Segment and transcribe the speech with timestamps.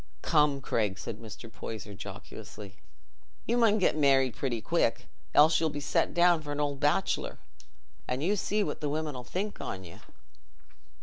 [0.23, 1.47] "Come, Craig," said Mr.
[1.47, 2.75] Poyser jocosely,
[3.45, 7.37] "you mun get married pretty quick, else you'll be set down for an old bachelor;
[8.07, 9.99] an' you see what the women 'ull think on you."